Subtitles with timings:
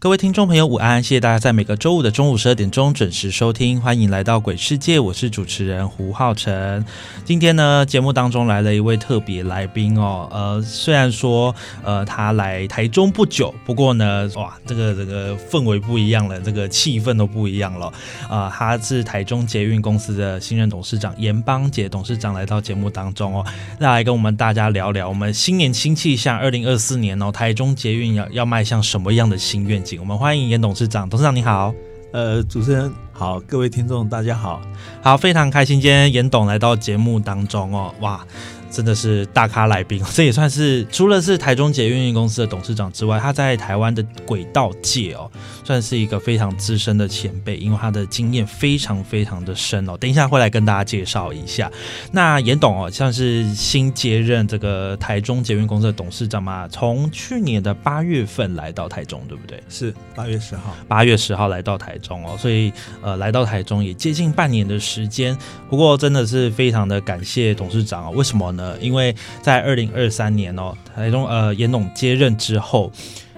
[0.00, 1.02] 各位听众朋友，午安！
[1.02, 6.84] 谢谢大家在每个周五的中午十二点钟准时收听，欢迎来到《鬼世界》，我是主持人胡浩辰。
[7.24, 10.28] 今天呢，节目当中来了一位特别来宾哦。
[10.30, 17.92] 呃，虽然说呃他来台中不久，不过呢，哇，这个这个氛围不一样了，这个气氛都不一样了。
[18.28, 23.44] 啊，他是台中捷运公司的新任董事长严邦杰董事长来到节目当中哦，
[23.80, 29.82] 那来跟我们大家聊聊我们新年新气象，二零二四年哦，台中捷运要要迈向什么样的新愿？
[29.96, 31.72] 我们欢迎严董事长，董事长你好，
[32.12, 34.60] 呃，主持人好，各位听众大家好，
[35.00, 38.26] 好，非常开心今天严董来到节目当中哦，哇。
[38.70, 45.30] 真的是大咖来宾， 这也算是除了是台中捷运公司的董事长之外，他在台湾的轨道界哦，
[45.64, 49.96] 算是一个非常资深的前辈，因为他的经验非常非常的深哦。
[49.96, 51.70] 等一下会来跟大家介绍一下。
[52.12, 59.62] 那严董哦，像是新接任这个台中捷运公司的董事长嘛，从去年的八月份来到台中，对不对？
[59.68, 62.72] 是八月十号，八月十号来到台中哦，所以
[63.02, 65.36] 呃，来到台中也接近半年的时间。
[65.70, 68.48] 不过真的是非常的感谢董事长哦，为什么？
[68.58, 72.92] 呃，因为在二零二三年哦，台中呃严董接任之后，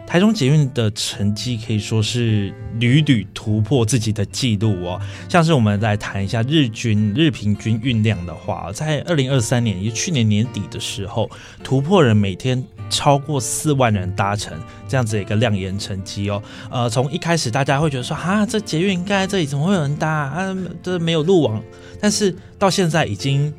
[0.06, 5.00] 台中捷运的成绩可以说是屡屡突破自己的记录哦。
[5.28, 11.30] 像是我们来谈一下日均日平均运量的话，在二零二三年，也去年年底的时候，
[11.62, 14.52] 突破人每天超过四万人搭乘
[14.88, 16.42] 这样子一个亮眼成绩哦。
[16.70, 20.56] 呃，从一开始大家会觉得说，啊，这捷运应该这里怎么会有人搭啊？
[20.82, 21.62] 这没有路网，
[22.00, 23.54] 但是到现在已经。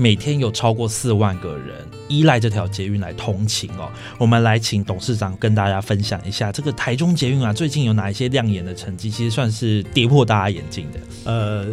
[0.00, 3.92] 每天有超过四万个人依赖这条捷运来通勤哦。
[4.16, 9.10] 我们来请董事长跟大家分享一下，这个台中捷运啊，最近有哪一些亮眼的成绩？
[9.10, 11.00] 其实算是跌破大家眼镜的。
[11.26, 11.66] 呃，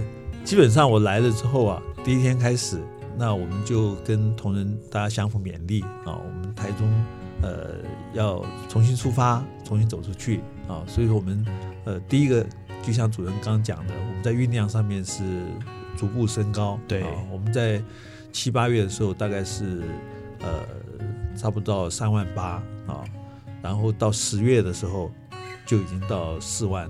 [0.43, 2.81] 基本上我来了之后啊，第一天开始，
[3.17, 6.19] 那我们就跟同仁大家相互勉励啊。
[6.19, 6.85] 我们台中
[7.41, 7.75] 呃
[8.13, 10.83] 要重新出发，重新走出去啊。
[10.85, 11.45] 所以，我们
[11.85, 12.45] 呃第一个
[12.83, 15.23] 就像主任刚刚讲的，我们在运量上面是
[15.97, 16.77] 逐步升高。
[16.89, 17.81] 对，我们在
[18.37, 19.81] 七八月的时候大概是
[20.41, 20.63] 呃
[21.35, 23.03] 差不多三万八啊，
[23.63, 25.11] 然后到十月的时候
[25.65, 26.87] 就已经到四万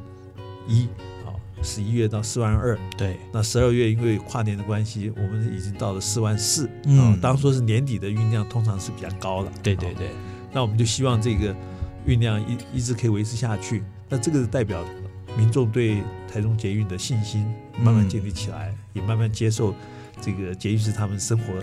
[0.68, 0.90] 一
[1.26, 1.32] 啊，
[1.64, 6.68] 十一月到四万二，对，那十二月因为跨年的关系，我们已经到了四万四
[7.00, 7.18] 啊。
[7.22, 10.10] 当说是年底的运量通常是比较高的，对对对，
[10.52, 11.56] 那我们就希望这个
[12.06, 13.86] 运量一一直可以维持下去。
[14.10, 14.84] 那这个是代表
[15.38, 19.74] 民众对台中捷运的信心慢慢建立起来，也慢慢接受。
[20.22, 21.54] 这个捷运是他们生活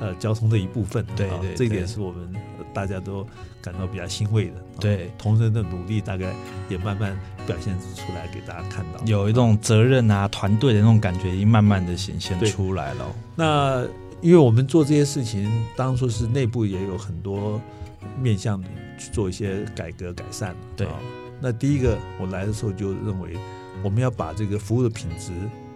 [0.00, 2.34] 呃交通的一部分，对对，这一点是我们
[2.72, 3.26] 大家都
[3.60, 4.54] 感到比较欣慰的。
[4.80, 6.32] 对，同仁的努力大概
[6.68, 13.14] 也慢慢表现出来给大家看到，有一种责任啊，团队的那种感觉已经慢慢的显现出来了。
[13.36, 13.84] 那
[14.20, 17.60] 因为我们做这些事情，当初是内部也有很多
[18.20, 18.62] 面向
[18.98, 20.54] 去做一些改革改善。
[20.76, 20.86] 对，
[21.40, 23.36] 那第一个我来的时候就认为，
[23.82, 25.32] 我们要把这个服务的品质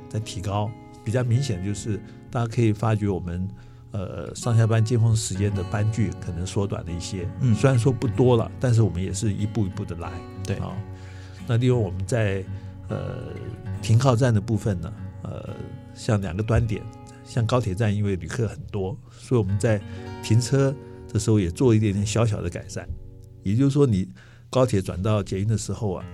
[0.08, 0.70] 再提高。
[1.06, 2.00] 比较明显就是，
[2.32, 3.48] 大家可以发觉我们，
[3.92, 7.28] 呃，上下班接风时间的班距可能缩短了一些。
[7.42, 10.10] 嗯，虽然说不多了，但是我们也是一步一步的来。
[10.44, 10.76] 对啊，
[11.46, 12.42] 那另外我们在
[12.88, 13.28] 呃
[13.80, 14.92] 停靠站的部分呢，
[15.22, 15.54] 呃，
[15.94, 16.82] 像两个端点，
[17.24, 19.80] 像高铁站，因为旅客很多，所以我们在
[20.24, 20.74] 停车
[21.12, 22.84] 的时候也做一点点小小的改善。
[23.44, 24.08] 也就是说，你
[24.50, 26.04] 高铁转到捷运的时候啊，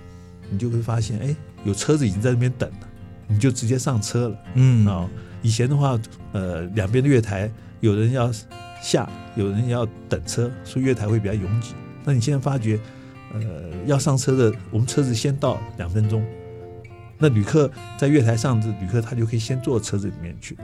[0.51, 1.35] 你就会发现，哎，
[1.65, 2.89] 有车子已经在那边等了。
[3.29, 5.09] 你就直接上车了，嗯啊，
[5.43, 5.99] 以前的话，
[6.33, 8.31] 呃，两边的月台有人要
[8.83, 11.75] 下，有人要等车，所以月台会比较拥挤。
[12.05, 12.79] 那你现在发觉，
[13.35, 13.41] 呃，
[13.87, 16.25] 要上车的，我们车子先到两分钟，
[17.19, 20.57] 那旅客在月台上的旅客他就可以先坐车子里面去，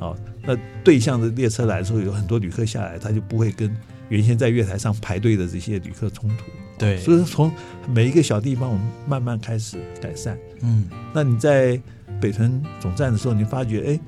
[0.00, 0.12] 啊，
[0.42, 3.74] 那对向的列车来的时候，有很多旅客下来，他就不会跟
[4.08, 6.44] 原先在月台上排队的这些旅客冲突。
[6.78, 7.50] 对，所以从
[7.88, 10.36] 每一个小地方，我们慢慢开始改善。
[10.62, 11.80] 嗯，那你在
[12.20, 14.00] 北屯总站的时候，你发觉，哎，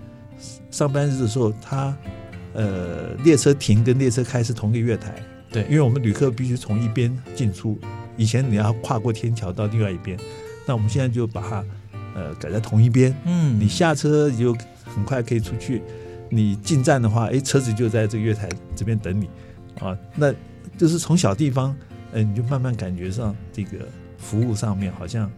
[0.70, 1.96] 上班日的时候，它
[2.54, 5.14] 呃列车停跟列车开是同一个月台，
[5.50, 5.62] 对。
[5.64, 7.78] 因为我们旅客必须从一边进出，
[8.16, 10.19] 以前你要跨过天桥到另外一边，
[10.66, 11.64] 那我们现在就把它
[12.14, 15.82] 呃改在同一边，嗯，你下车你就很快可以出去，
[16.30, 19.28] 你进站的话，哎，车子就在这个月台这边等你。
[19.78, 20.32] 啊，那
[20.78, 21.76] 就是从小地方，
[22.12, 23.88] 呃，你就慢慢感觉上这个
[24.19, 25.31] 服务上面好像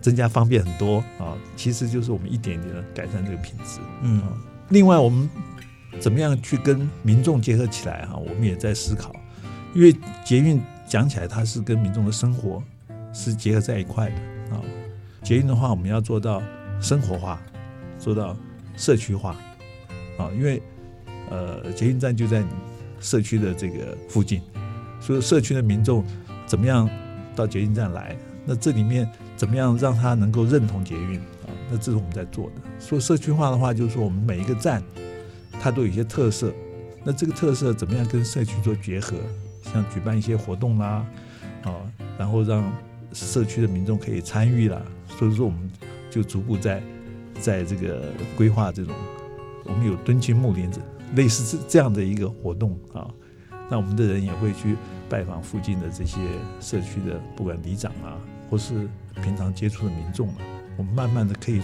[0.00, 3.80] 增加方便很多啊，其实就是我们一点一点的改善这个品质。
[4.02, 4.28] 嗯啊
[4.70, 5.26] 另外，我们
[5.98, 9.10] 怎么样去跟民众结合起来哈、我们也在思考，
[9.74, 9.94] 因为
[10.24, 12.62] 捷运讲起来它是跟民众的生活
[13.14, 14.16] 是结合在一块的
[14.54, 14.60] 啊。
[15.22, 16.42] 捷运的话，我们要做到
[16.82, 17.40] 生活化，
[17.98, 18.36] 做到
[18.76, 19.34] 社区化
[20.18, 20.62] 啊，因为
[21.30, 22.48] 呃，捷运站就在你
[23.00, 24.42] 社区的这个附近，
[25.00, 26.04] 所以社区的民众
[26.46, 26.88] 怎么样
[27.34, 28.16] 到捷运站来？
[28.44, 29.06] 那这里面
[29.36, 31.52] 怎么样让他能够认同捷运啊？
[31.70, 32.52] 那这是我们在做的。
[32.80, 34.82] 说社区化的话，就是说我们每一个站
[35.60, 36.50] 它都有一些特色，
[37.04, 39.16] 那这个特色怎么样跟社区做结合？
[39.70, 41.04] 像举办一些活动啦，
[41.62, 41.76] 啊，
[42.18, 42.72] 然后让
[43.12, 44.80] 社区的民众可以参与啦。
[45.18, 45.70] 所以说，我们
[46.10, 46.82] 就逐步在
[47.38, 48.04] 在这个
[48.34, 48.94] 规划这种，
[49.64, 50.70] 我们有敦亲睦邻
[51.16, 53.10] 类似这这样的一个活动啊。
[53.70, 54.76] 那我们的人也会去
[55.08, 56.18] 拜访附近的这些
[56.60, 58.16] 社区的，不管里长啊，
[58.50, 58.88] 或是
[59.22, 60.36] 平常接触的民众啊，
[60.76, 61.60] 我们慢慢的可以，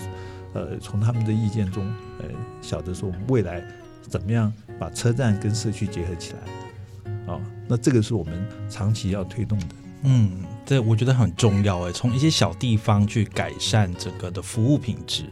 [0.52, 1.84] 呃，从他们的意见中，
[2.20, 2.26] 呃，
[2.60, 3.62] 晓得说我们未来
[4.02, 9.66] 怎么样把车站跟社区结合起来，啊，那这个是我们长期要推动的。
[10.02, 10.30] 嗯，
[10.66, 15.24] 这我觉得很重要哎，从一些小地方去改善整个的服务品质，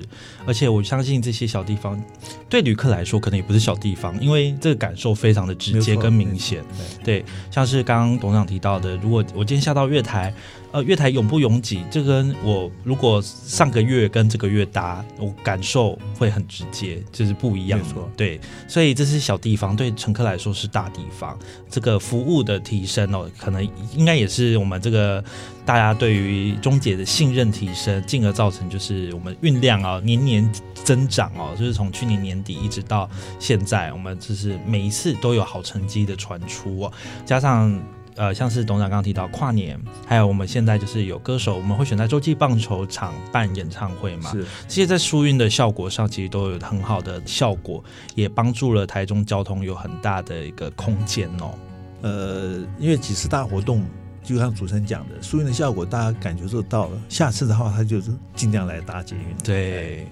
[0.46, 2.02] 而且我相信这些小地方
[2.48, 6.62] 对旅客来说可能也不是小地方，因为这个感受非常的直接跟明显。
[7.02, 10.32] 对对，像是刚刚董事长提到的，如果我今天下到月台，
[10.72, 17.78] 呃，月台拥不拥挤，这跟我如果上个月跟这个月搭，我感受会很直接，就是不一样
[18.16, 21.38] 对，所以这是小地方，对乘客来说是大地方。
[21.68, 23.62] 这个服务的提升哦，可能
[23.94, 25.22] 应该也是我们这个
[25.66, 33.06] 大家对于中介的信任提升，进而造成就是我们运量啊年年增长哦，就是从去年年底一直到
[33.38, 36.92] 现在，我们就是每一次都有好成绩的传出哦，
[37.26, 37.78] 加上。
[38.16, 44.30] 呃，像是董事长刚刚提到跨年，还有我们现在就是有歌手，我们会选在洲际棒球场办演唱会嘛？
[44.30, 47.82] 是这些在疏运的效果上，其实都有很好的效果，
[48.14, 51.54] 也帮助了台中交通有很大的一个空间哦。
[52.02, 53.84] 呃，因为几次大活动，
[54.22, 57.00] 就像主持人讲的，输运的效果大家感觉就到了。
[57.08, 59.36] 下次的话，他就是尽量来搭捷运。
[59.42, 60.06] 对，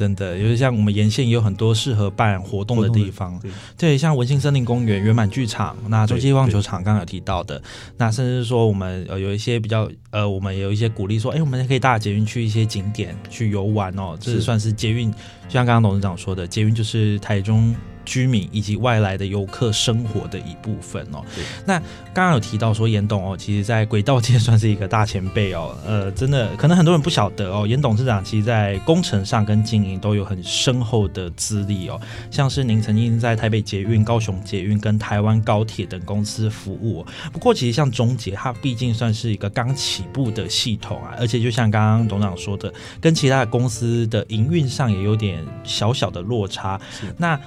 [0.00, 3.38] 真的，尤其像我们沿线也有很多适合办活动的地方。
[3.38, 7.60] 对，对，像文心森林公园、圆满剧场，那洲对际棒球场刚刚有提到的，
[7.98, 17.74] 那甚至说我们呃有一些比较呃，我们有一些鼓励说，哎，我们可以搭捷运去一些景点去游玩哦，这是是算是捷运，就像刚刚董事长说的，捷运就是台中。
[18.04, 21.24] 居民以及外来的游客生活的一部分哦。
[21.64, 21.78] 那
[22.12, 25.76] 刚刚有提到说严董哦，其实在轨道界算是一个大前辈哦。
[25.86, 32.00] 呃，真的可能很多人不晓得哦，严董事长其实在工程上跟经营都有很深厚的资历哦。
[32.30, 46.80] 像是您曾经在台北捷运、高雄捷运跟台湾高铁等公司服务哦、不过其实像中捷，它毕竟算是一个刚起步的系统啊，而且就像刚刚董事长说的，跟其他的公司的营运上也有点小小的落差。
[47.16, 47.38] 那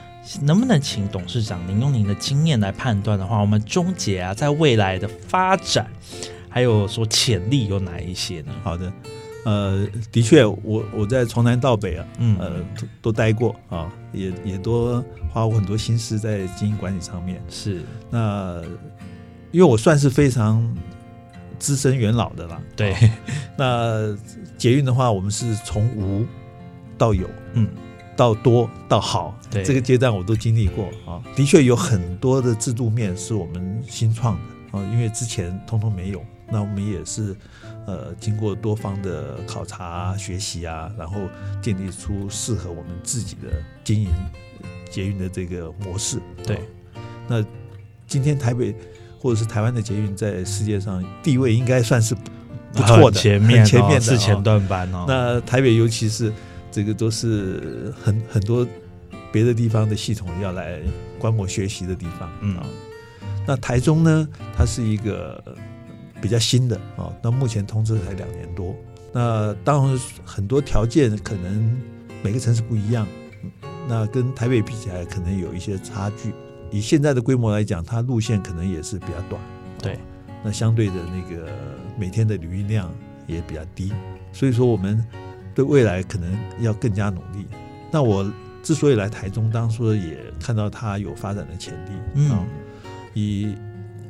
[0.42, 5.88] 能不能请董事长您用您的经验来判断的话，我们中捷啊，在未来的发展
[6.50, 8.54] 还有说潜力有哪一些呢？
[8.64, 8.92] 好的。
[9.46, 17.44] 呃，的确，我我在从南到北啊，嗯呃，都都待过啊，也也多花过很多心思在经营管理上面。
[17.50, 18.62] 是那
[19.52, 20.66] 因为我算是非常
[21.60, 22.96] 资深元老的啦，对，
[23.58, 24.18] 那
[24.58, 26.26] 捷运的话，我们是从无
[26.98, 27.68] 到有，嗯，
[28.16, 31.22] 到多到好，对这个阶段我都经历过啊。
[31.36, 36.24] 的确有很多的制度面是我们新创的啊，因为之前通通没有。
[36.52, 37.36] 那我们也是
[37.88, 41.22] 呃经过多方的考察、学习啊，然后
[41.62, 43.48] 建立出适合我们自己的
[43.84, 44.10] 经营
[44.92, 46.22] 捷运的这个模式。
[46.46, 46.62] 对啊
[47.28, 47.44] 那
[48.06, 48.76] 今天台北
[49.18, 55.06] 或者是台湾的捷运在世界上地位应该算是不错的，前面、哦，前面的是前哦段班哦。
[55.08, 56.32] 那台北尤其是
[56.74, 58.68] 这个都是很很多
[59.32, 60.80] 别的地方的系统要来
[61.20, 62.66] 观摩学习的地方，嗯啊。
[63.46, 64.28] 那台中呢，
[64.58, 65.42] 它是一个
[66.20, 68.76] 比较新的啊，那目前通车才两年多。
[69.14, 71.80] 那当然很多条件可能
[72.24, 73.06] 每个城市不一样，
[73.88, 76.34] 那跟台北比起来可能有一些差距。
[76.72, 79.40] 以现在的规模来讲，它路线可能也是比较短。
[79.80, 80.00] 对啊
[80.44, 81.48] 那相对的那个
[81.98, 82.92] 每天的旅运量
[83.28, 83.94] 也比较低，
[84.32, 85.06] 所以说我们
[85.54, 87.48] 对未来可能要更加努力。
[87.92, 88.30] 那我
[88.62, 92.46] 之所以来台中，当初也看到它有发展的潜力，嗯啊，
[93.14, 93.56] 以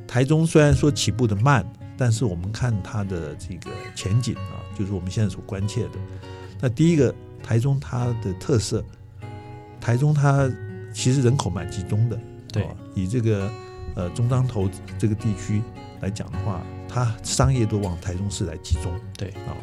[0.07, 1.65] 台中虽然说起步的慢，
[1.97, 5.91] 但是我们看它的这个前景啊，就是我们现在所关切的。
[6.61, 8.83] 那第一个，台中它的特色，
[9.81, 10.49] 台中它
[10.93, 12.17] 其实人口蛮集中的，
[12.51, 13.51] 对哦以这个
[13.95, 15.61] 呃中彰投这个地区
[15.99, 18.93] 来讲的话，它商业都往台中市来集中。
[19.17, 19.57] 对啊、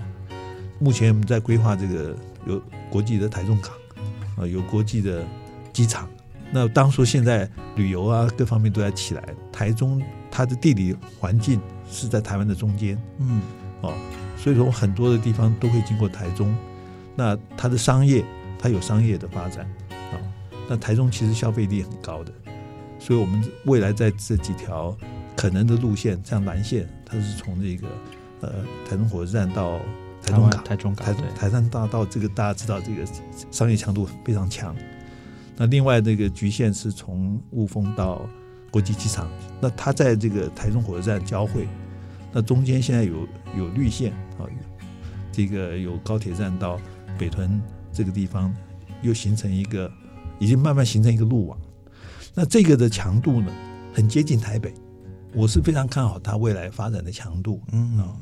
[0.81, 2.61] 目前我们在规划这个有
[2.91, 3.73] 国际的台中港，
[4.37, 5.23] 啊、有国际的
[5.75, 6.09] 机场。
[6.51, 9.23] 那当说现在旅游啊各方面都在起来，
[9.53, 13.43] 台中它的地理环境是在台湾的中间，嗯，
[13.83, 13.93] 哦，
[14.37, 16.53] 所以说很多的地方都会经过台中。
[17.15, 18.25] 那它的商业，
[18.59, 20.17] 它有商业的发展啊、
[20.67, 22.33] 那台中其实消费力很高的，
[22.99, 24.97] 所以我们未来在这几条
[25.37, 27.87] 可能的路线，像蓝线，它是从这个
[28.41, 28.53] 呃
[28.89, 29.79] 台中火车站到
[30.23, 33.05] 台中港，台中港台台山大道这个大家知道，这个
[33.51, 34.75] 商业强度非常强。
[35.57, 38.27] 那另外这个局限是从雾峰到
[38.71, 39.29] 国际机场，
[39.61, 41.69] 那它在这个台中火车站交汇，
[42.33, 44.47] 那中间现在有有绿线啊，
[45.33, 46.81] 这个有高铁站到
[47.19, 47.61] 北屯
[47.93, 48.55] 这个地方，
[49.03, 49.91] 又形成一个
[50.39, 51.59] 已经慢慢形成一个路网。
[52.35, 53.53] 那这个的强度呢，
[53.93, 54.73] 很接近台北，
[55.35, 57.61] 我是非常看好它未来发展的强度。
[57.73, 58.17] 嗯啊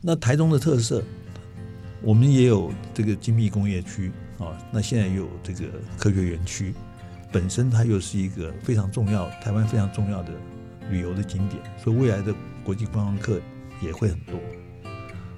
[0.00, 1.02] 那台中的特色，
[2.02, 6.74] 我们也有这个精密工业区啊，那现在又有这个科学园区，
[7.30, 10.32] 本身它又是一个非常重要、台湾非常重要的
[10.90, 13.40] 旅游的景点，所以未来的国际观光客
[13.82, 14.40] 也会很多。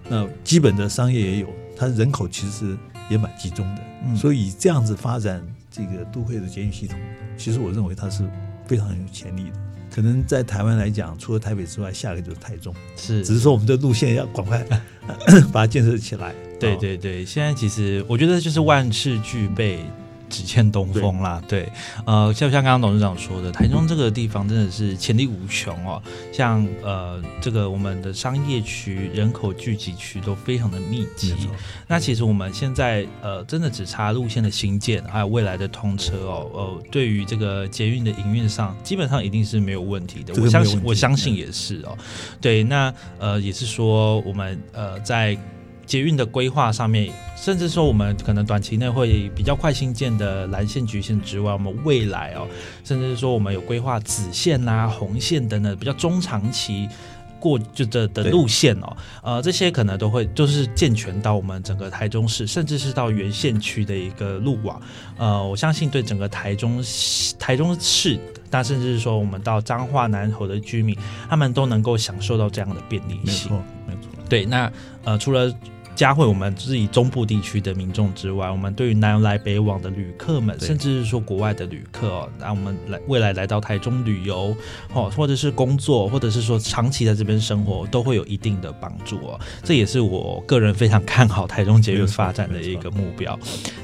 [0.09, 2.76] 那基本的商业也有，它人口其实
[3.11, 6.97] 也蛮集中的，嗯所以以这样子发展这个都会的捷运系统，
[7.37, 8.28] 其实我认为它是
[8.66, 9.57] 非常有潜力的。
[9.94, 12.75] 可能在台湾来讲，除了台北之外，下一个就是台中。
[12.96, 14.64] 是只是说我们的路线要赶快
[15.52, 16.34] 把它建设起来。
[16.58, 19.80] 对哦，对对，现在其实我觉得就是万事俱备，
[20.32, 21.40] 只欠东风啦。
[21.46, 21.70] 对，
[22.06, 26.02] 呃，就像刚刚董事长说的，台中这个地方真的是潜力无穷哦。
[26.32, 31.34] 像呃，这个我们的商业区、人口聚集区都非常的密集
[31.86, 36.50] 那其实我们现在呃，真的只差路线的新建，还有未来的通车哦。
[36.54, 40.32] 呃，对于这个捷运的营运上，基本上一定是没有问题的。
[40.40, 41.96] 我相信，我相信也是哦。
[42.40, 45.36] 对，那呃，也是说我们呃在
[45.86, 52.46] 捷运的规划上面，甚至说我们可能短期内会比较快新建的蓝线、橘线之外，我们未来哦，
[52.84, 56.88] 甚至是说我们有规划紫线啊、红线等等比较中长期。
[57.42, 64.80] 过就的的路线哦，呃，这些可能都会就是健全到我们整个台中市，甚至是到原县区的一个路网。
[65.16, 66.80] 呃，我相信对整个台中
[67.40, 68.16] 台中市，
[68.48, 70.96] 那甚至是说我们到彰化南投的居民，
[71.28, 73.50] 他们都能够享受到这样的便利性。
[73.50, 74.01] 没错，没错。
[74.32, 74.72] 对，那
[75.04, 75.54] 呃，除了
[75.94, 84.56] 嘉惠我们自己中部地区的民众之外，我们对于南来北往的旅客们，甚至是说国外的旅客哦，那我们来未来来到台中旅游
[84.94, 89.38] 哦，或者是工作，或者是说长期在这边生活，都会有一定的帮助哦。
[89.62, 93.38] 这也是我个人非常看好台中捷运发展的一个目标。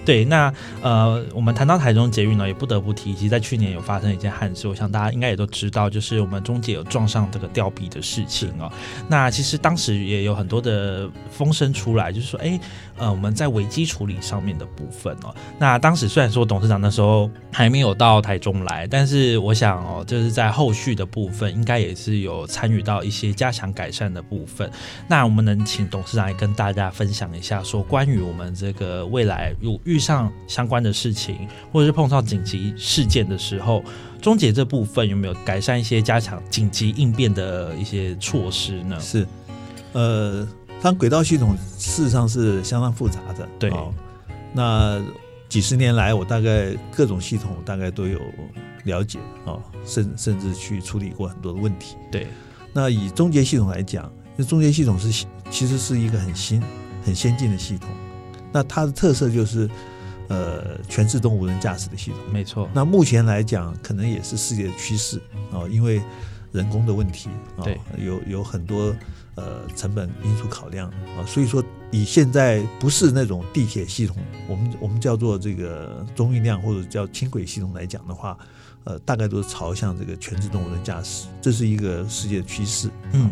[0.05, 8.73] 对，那呃，我们谈到台中捷运呢，也不得不提及，在去年有发生一件憾事，我想大家应该也都知道，就是我们中捷有撞上这个吊臂的事情哦。
[9.09, 12.59] 那其实当时也有很多的风声出来，就是说，哎，
[12.97, 15.35] 呃，我们在危机处理上面的部分哦。
[15.59, 24.71] 那当时虽然说董事长那时候还没有到台中来，但是我想哦，就是在后续的部分，应该也是有参与到一些加强改善的部分。
[25.07, 33.83] 那我们能请董事长来跟大家分享一下，说关于我们这个未来有遇上相关的事情，或者是碰到紧急事件的时候，
[34.23, 38.99] 终结这部分有没有改善一些加强紧急应变的一些措施呢？
[39.01, 39.27] 是，
[39.93, 40.47] 呃，
[40.83, 43.49] 当轨道系统事实上是相当复杂的。
[43.59, 43.93] 对哦
[44.53, 45.01] 那
[45.49, 48.19] 几十年来，我大概各种系统大概都有
[48.85, 51.97] 了解哦，甚甚至去处理过很多的问题。
[52.11, 52.27] 对，
[52.73, 56.63] 那以终结系统来讲，那终结系统是其实是一个很新、
[57.05, 57.89] 很先进的系统。
[58.53, 59.69] 那它的特色就是，
[60.29, 62.21] 呃，全自动无人驾驶的系统。
[62.33, 65.21] 没错，那目前来讲，可能也是世界的趋势
[65.51, 66.03] 哦，因为
[66.53, 68.95] 人工的问题啊、对有有很多
[69.39, 74.17] 呃成本因素考量啊、所以说以现在不是那种地铁系统，
[74.49, 78.37] 我们我们叫做这个中运量或者叫轻轨系统来讲的话，
[78.85, 82.91] 呃，大概都是朝向这个全自动无人驾驶，这是一个世界的趋势。
[83.13, 83.31] 嗯，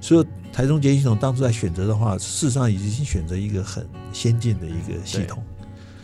[0.00, 5.42] 所以台中捷运系统当初在选择的话，事实上已经选择一个很先进的一个系统，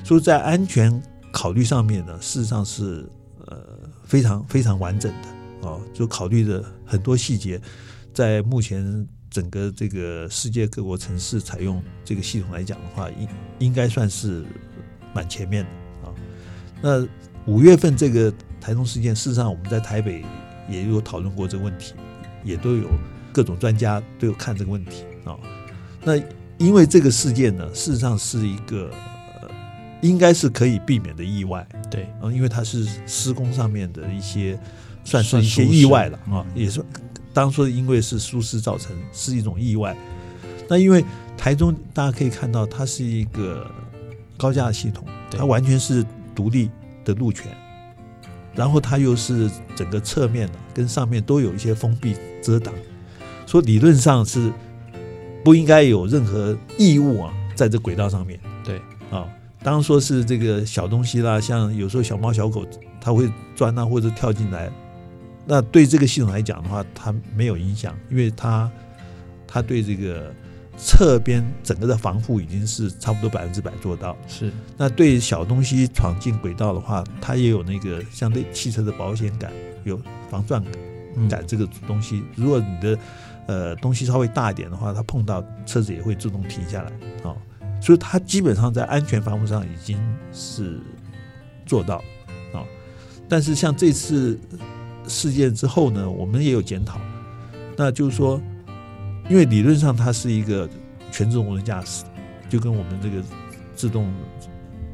[0.04, 3.09] 所以在安全考虑上面呢，事实上是
[3.47, 3.56] 呃
[4.04, 7.61] 非常非常完整的哦，就考虑的很多细节，
[8.14, 14.45] 在目前整个这个世界各国城市采用这个系统来讲的话，应应该算是
[15.15, 16.15] 蛮前面的啊。
[16.83, 17.07] 那
[17.47, 20.25] 五月份这个台中事件，事实上我们在台北
[20.69, 21.95] 也有讨论过这个问题，
[22.45, 22.89] 也都有
[23.33, 25.39] 各种专家都有看这个问题啊。
[26.03, 26.17] 那
[26.59, 28.91] 因为这个事件呢，事实上是一个
[29.41, 29.51] 呃，
[30.03, 34.59] 应该是可以避免的意外对，啊，因为它是施工上面的一些
[35.05, 36.85] 算是算一些意外了啊嗯，也是
[37.33, 39.97] 当初因为是疏失造成是一种意外。
[40.69, 41.05] 那因为
[41.37, 43.69] 台中大家可以看到，它是一个
[44.37, 46.71] 高架系统，对它完全是独立
[47.05, 47.47] 的路权，
[48.55, 52.73] 然后它又是整个侧面啊跟上面都有一些封闭遮挡，
[53.47, 54.53] 说理论上是
[55.45, 59.27] 不应该有任何异物啊在这轨道上面对，啊。
[59.63, 62.65] 当然说是这个小东西啦，像有时候小猫小狗
[62.99, 64.71] 它会钻啊或者跳进来，
[65.50, 68.71] 那对这个系统来讲的话，它没有影响，因为它
[69.49, 70.33] 它对这个
[70.76, 74.16] 侧边整个的防护已经是差不多百分之百做到。
[74.28, 79.50] 是，那对小东西闯进轨道的话，它也有那个相对汽车的保险杆，
[79.83, 80.64] 有防撞
[81.16, 82.23] 嗯杆这个东西。
[82.37, 82.99] 如果你的
[83.49, 86.90] 呃东西稍微大一点的话，它碰到车子也会自动停下来
[87.25, 87.37] 啊、哦。
[87.83, 89.99] 所以它基本上在安全防护上已经
[90.33, 90.78] 是
[91.66, 91.97] 做到
[92.52, 92.64] 啊、哦。
[93.28, 94.38] 但是像这次
[95.11, 97.00] 事件之后呢，我们也有检讨，
[97.76, 98.40] 那就是说，
[99.29, 100.69] 因为理论上它是一个
[101.11, 102.05] 全自动无人驾驶，
[102.49, 103.23] 就跟我们这个
[103.75, 104.11] 自动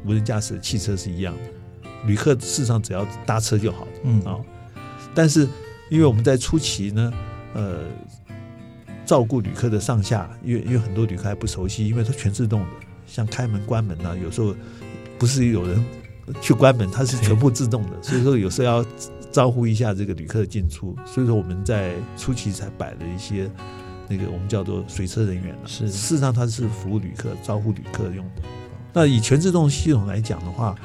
[0.05, 3.91] 无人驾驶的汽车是一样的，旅客事实上只要搭车就好了。
[4.03, 4.21] 嗯。
[4.23, 4.37] 啊、
[5.13, 5.47] 但是
[5.89, 7.13] 因为我们在初期呢，
[7.53, 7.83] 呃，
[9.05, 12.67] 照顾旅客的上下，因为因为很多旅客还不熟悉，因为它全自动的，
[13.05, 14.55] 像开门关门啊，有时候
[15.17, 15.85] 不是有人
[16.41, 18.85] 去关门，它是全部自动的，所以说有时候要
[19.31, 23.49] 招呼一下这个旅客的进出，所以说我们在初期才摆了一些
[24.07, 28.41] 那个我们叫做随车人员啊是事实上它是服务旅客、招呼旅客用的。
[28.93, 30.75] 那以全自动系统来讲的话，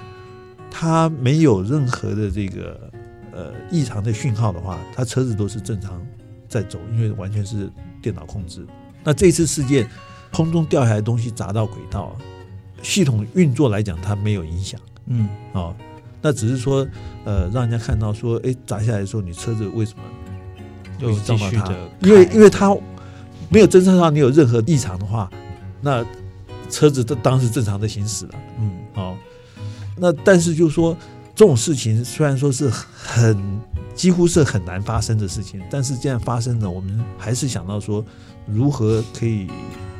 [0.70, 2.90] 它没有任何的这个
[3.32, 6.04] 呃异常的讯号的话，它车子都是正常
[6.48, 7.70] 在走，因为完全是
[8.02, 8.66] 电脑控制。
[9.04, 9.88] 那这次事件，
[10.30, 12.14] 空中掉下来的东西砸到轨道，
[12.82, 15.74] 系统运作来讲它没有影响嗯哦，
[16.22, 16.86] 那只是说
[17.24, 20.02] 呃让人家看到说，哎砸下来的时候你车子为什么
[21.00, 21.74] 又会撞到它？
[22.00, 22.74] 因为因为它
[23.50, 25.30] 没有侦测到你有任何异常的话，
[25.80, 26.02] 那
[26.70, 28.32] 车子都当时正常的行驶了。
[28.58, 29.16] 嗯哦，
[29.98, 30.96] 那但是就是说
[31.34, 33.60] 这种事情虽然说是很
[33.94, 38.02] 几乎是很难发生的事情，但是既然发生了，我们还是想到说
[38.46, 39.48] 如何可以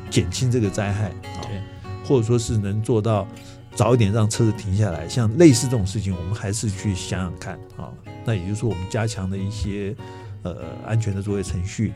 [0.09, 1.61] 减轻这个灾害啊、对
[2.05, 3.27] 或者说是能做到
[3.75, 5.09] 早一点让车子停下来。
[5.09, 7.93] 像类似这种事情，我们还是去想想看啊、
[8.25, 9.95] 那也就是说，我们加强的一些
[10.43, 10.57] 呃
[10.87, 11.93] 安全的作业程序，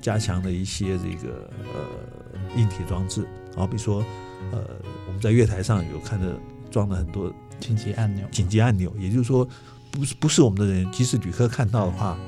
[0.00, 4.04] 加强了一些这个呃硬体装置，好比如说
[4.50, 4.58] 呃
[5.06, 6.38] 我们在月台上有看着
[6.70, 9.46] 装了很多紧急按钮紧急按钮，也就是说
[9.90, 12.18] 不是不是我们的人，即使旅客看到的话，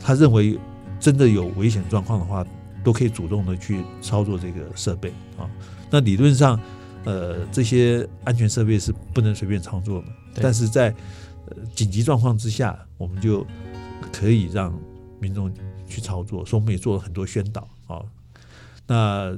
[0.00, 0.58] 他认为
[0.98, 2.44] 真的有危险状况的话，
[2.82, 5.48] 都可以主动的去操作这个设备啊。
[5.90, 6.58] 那理论上，
[7.04, 10.08] 呃，这些安全设备是不能随便操作的，
[10.42, 10.94] 但是在
[11.46, 13.46] 呃紧急状况之下，我们就
[14.12, 14.78] 可以让
[15.20, 15.50] 民众
[15.86, 18.02] 去操作，所以我们也做了很多宣导啊。
[18.86, 19.36] 那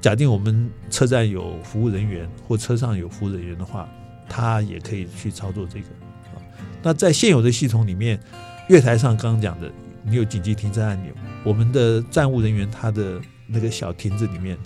[0.00, 3.88] 假定我们车站有服务人员或车上有服务人员的话，
[4.28, 5.86] 他也可以去操作这个
[6.34, 6.36] 啊。
[6.82, 8.20] 那在现有的系统里面，
[8.68, 9.70] 月台上刚刚讲的，
[10.04, 11.12] 你有紧急停车按钮，
[11.44, 14.56] 我们的站务人员他的那个小亭子里面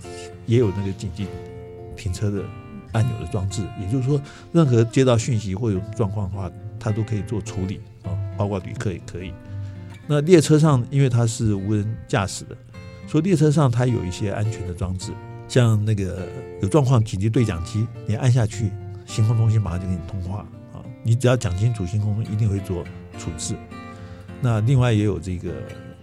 [0.45, 1.25] 也有那个紧急
[1.95, 2.43] 停车的
[2.91, 9.33] 按钮的装置，也就是说，任何接到讯息或有状况的话，它都可以做处理啊，包括旅客也可以。
[10.07, 12.57] 那列车上因为它是无人驾驶的，
[13.07, 15.11] 所以列车上它有一些安全的装置，
[15.47, 16.27] 像那个
[16.61, 18.71] 有状况紧急对讲机，你按下去，
[19.05, 20.39] 行控中心马上就跟你通话
[20.73, 22.83] 啊，你只要讲清楚，行控中一定会做
[23.17, 23.55] 处置。
[24.41, 25.53] 那另外也有这个，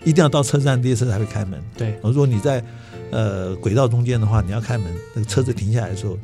[0.02, 1.62] 一定要到车站列车才会开门。
[1.76, 2.64] 对如果你在
[3.10, 6.18] 呃轨道中间的话，你要开门，那个车子停下来的时候，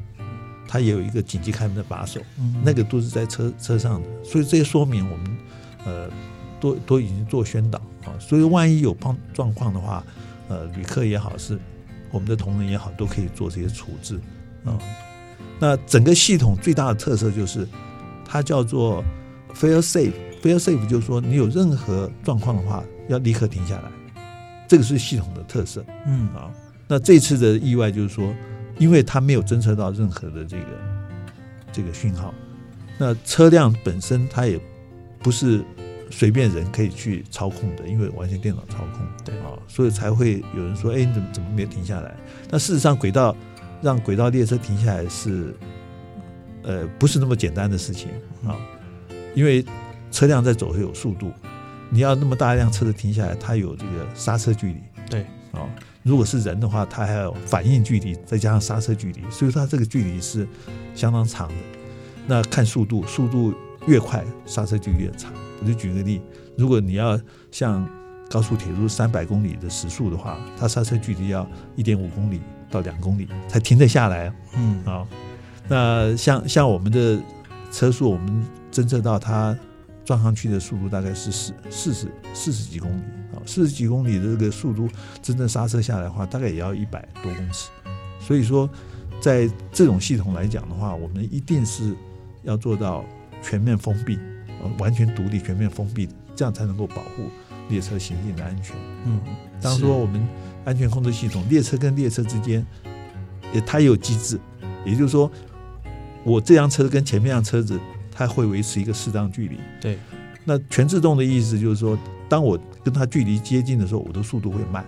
[0.69, 5.39] 它也有一个紧急开门的把手，嗯那个都是在车车上的，所以这些说明我们
[5.85, 6.09] 呃
[6.61, 10.05] 都都已经做宣导啊，所以万一有碰状况的话，
[10.49, 11.59] 呃，旅客也好，是
[12.11, 14.21] 我们的同仁也好，都可以做这些处置
[14.65, 14.79] 啊。
[15.59, 17.67] 那整个系统最大的特色就是
[18.25, 19.03] 它叫做
[19.55, 20.13] fail safe。
[20.43, 23.91] fail safe 就是说，你有任何状况的话，要立刻停下来，
[24.69, 25.85] 这个是系统的特色。
[26.07, 26.53] 嗯啊。
[26.89, 28.35] 那这次的意外就是说，
[28.79, 30.67] 因为它没有侦测到任何的这个
[31.73, 32.33] 这个讯号，
[32.99, 34.61] 那车辆本身它也
[35.21, 35.65] 不是
[36.11, 39.07] 随便人可以去操控的，因为完全电脑操控。
[39.25, 42.15] 对啊，所以才会有人说，哎，你怎么怎么没有停下来？
[42.51, 43.37] 那事实上，轨道
[43.83, 45.53] 让轨道列车停下来是，
[46.63, 48.09] 呃，不是那么简单的事情
[48.47, 48.57] 啊，
[49.35, 49.65] 因为
[50.13, 51.33] 车辆在走是有速度，
[51.91, 54.81] 你要那么大一辆车子停下来，它有这个刹车距离。
[55.11, 55.23] 对，
[55.53, 55.69] 啊，
[56.07, 60.47] 如果是人的话，它还有反应距离，再加上刹车距离，所以它这个距离是
[60.95, 61.55] 相当长的。
[62.29, 63.53] 那看速度，速度
[63.89, 65.33] 越快，刹车距离越长。
[65.61, 66.23] 我就举个例，
[66.57, 67.85] 如果你要像
[68.31, 72.41] 高速铁路三百公里的时速的话，它刹车距离要一点五公里
[72.71, 75.05] 到两公里才停得下来嗯，啊。
[75.67, 77.21] 那像像我们的
[77.73, 79.59] 车速，我们侦测到它
[80.05, 83.03] 撞上去的速度大概是四四十四十几公里
[83.35, 84.89] 啊，四十几公里的这个速度，
[85.23, 87.71] 真正刹车下来的话，大概也要一百多公尺。
[88.21, 88.69] 所以说，
[89.21, 91.95] 在这种系统来讲的话，我们一定是
[92.43, 93.05] 要做到
[93.43, 94.19] 全面封闭，
[94.63, 97.31] 呃，完全独立、全面封闭，这样才能够保护
[97.69, 98.77] 列车行进的安全。
[99.05, 99.21] 嗯，
[99.61, 100.27] 当是说我们
[100.65, 102.65] 安全控制系统，列车跟列车之间，
[103.53, 104.39] 也它也有机制，
[104.85, 105.31] 也就是说，
[106.25, 107.79] 我这辆车跟前面辆车子，
[108.11, 109.59] 它会维持一个适当距离。
[109.81, 109.99] 对，
[110.45, 111.97] 那全自动的意思就是说，
[112.29, 114.85] 当我跟它距离接近的时候，我的速度会慢，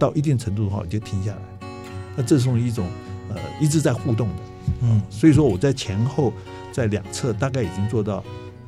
[0.00, 1.68] 到一定程度的话，我就停下来。
[2.16, 2.88] 那这是一种
[3.28, 4.34] 呃一直在互动的，
[4.82, 6.32] 嗯，所以说我在前后
[6.72, 8.24] 在两侧大概已经做到，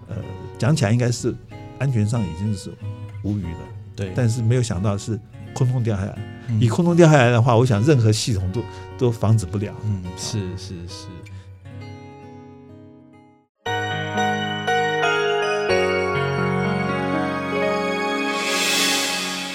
[0.06, 0.14] 呃，
[0.56, 1.34] 讲起来应该是
[1.80, 2.72] 安全上已经是
[3.24, 3.58] 无虞了。
[3.96, 5.18] 对，但是没有想到是
[5.52, 6.16] 空中掉下来。
[6.48, 8.62] 嗯以空中掉下来的话，我想任何系统都
[8.96, 9.74] 都防止不了。
[9.84, 11.06] 嗯，是是是，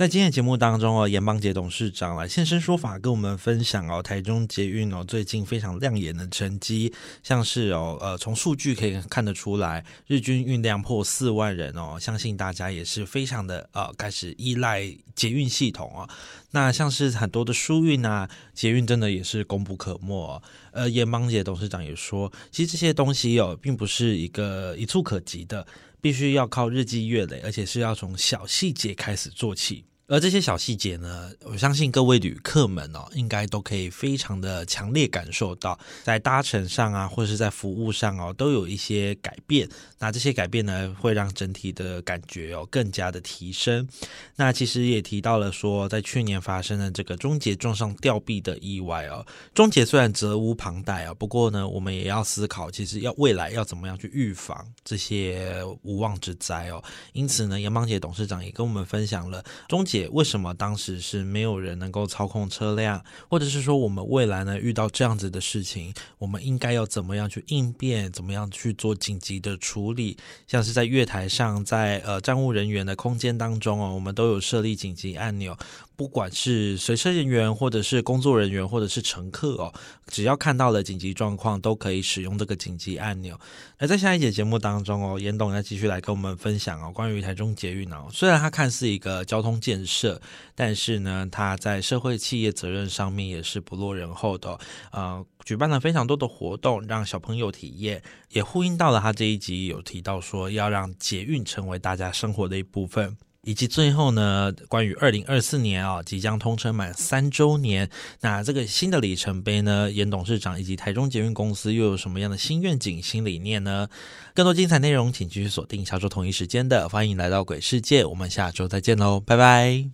[0.00, 6.90] 在今天节目当中哦，严邦杰董事长来现身说法，跟我们分享哦，台中捷运哦最近非常亮眼的成绩，
[7.22, 16.08] 像是哦呃从数据可以看得出来，日均运量破四万人哦，相信大家也是非常的呃开始依赖捷运系统哦。
[16.52, 20.42] 那像是很多的疏运啊，捷运真的也是功不可没、哦。
[20.72, 25.66] 呃，严邦杰董事长也说，其实这些东西哦，并不是一个一触可及的，
[26.00, 29.84] 必须要靠日积月累，而且是要从小细节开始做起。
[30.10, 39.68] 而这些小细节呢，我相信各位旅客们哦，应该都可以非常的强烈感受到，在搭乘上啊，或者是在服务上哦，都有一些改变。
[40.00, 43.88] 那这些改变呢，会让整体的感觉哦更加的提升。
[44.34, 56.82] 那其实也提到了说，在去年发生的这个中捷撞上吊臂的意外哦，中捷虽然责无旁贷啊，不过呢，我们也要思考，其实要未来要怎么样去预防这些无妄之灾哦。
[57.12, 75.56] 因此呢，杨邦杰董事长也跟我们分享了中为什么当时是没有人能够操控车辆，或者是说我们未来呢遇到这样子的事情，我们应该要怎么样去应变，怎么样去做紧急的处理，像是在月台上，在呃站务人员的空间当中哦，我们都有设立紧急按钮。
[76.00, 79.70] 不管是随车人员，或者是工作人员，或者是乘客哦，
[80.06, 83.38] 只要看到了紧急状况，都可以使用这个紧急按钮。
[83.76, 90.18] 而在下一节节目当中哦，严董要继续来跟我们分享哦，关于台中捷运哦，虽然它看似一个交通建设，
[90.54, 94.58] 但是呢，它在社会企业责任上面也是不落人后的、
[94.92, 103.18] 呃，举办了非常多的活动，让小朋友体验，也呼应到了他这一集有提到说，要让捷运成为大家生活的一部分。
[103.42, 107.88] 以及最后呢，关于二零二四年啊，即将通车满三周年，
[108.20, 113.88] 那这个新的里程碑呢，严董事长以及台中捷运公司又有什么样的新愿景、新理念呢？
[114.34, 119.90] 更多精彩内容，请继续锁定下周同一时间的，欢迎来到鬼世界，我们下周再见喽，拜拜。